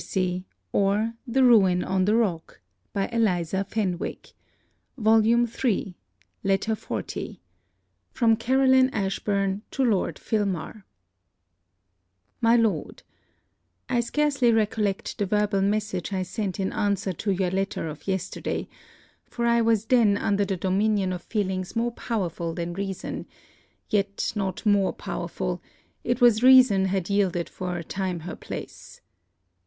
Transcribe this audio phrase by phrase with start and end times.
[0.01, 0.43] I
[0.73, 2.41] remain, Sir, your sincere well
[2.95, 4.25] wisher, CAROLINE
[4.97, 5.95] ASHBURN
[6.43, 7.19] LETTER XL
[8.13, 10.83] FROM CAROLINE ASHBURN TO LORD FILMAR
[12.41, 13.03] My Lord,
[13.87, 18.67] I scarcely recollect the verbal message I sent in answer to your letter of yesterday;
[19.23, 23.27] for I was then under the dominion of feelings more powerful than reason
[23.91, 25.61] yet not more powerful;
[26.03, 29.01] it was reason had yielded for a time her place.